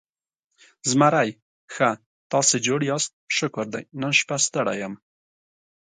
[0.89, 1.29] زمری:
[1.73, 1.89] ښه،
[2.31, 4.93] تاسې جوړ یاست؟ شکر دی، نن شپه ستړی یم.